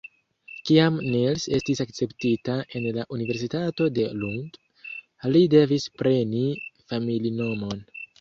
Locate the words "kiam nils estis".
0.67-1.81